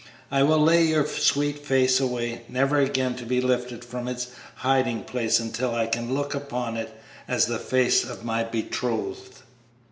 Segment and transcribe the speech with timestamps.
[0.31, 5.03] I will lay your sweet face away, never again to be lifted from its hiding
[5.03, 9.43] place until I can look upon it as the face of my betrothed."